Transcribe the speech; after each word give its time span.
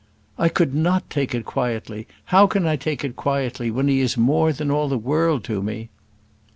"I 0.35 0.49
could 0.49 0.73
not 0.73 1.11
take 1.11 1.35
it 1.35 1.45
quietly. 1.45 2.07
How 2.25 2.47
can 2.47 2.65
I 2.65 2.75
take 2.75 3.03
it 3.05 3.15
quietly 3.15 3.69
when 3.69 3.87
he 3.87 3.99
is 4.01 4.17
more 4.17 4.51
than 4.51 4.71
all 4.71 4.87
the 4.89 4.97
world 4.97 5.43
to 5.43 5.61
me?" 5.61 5.91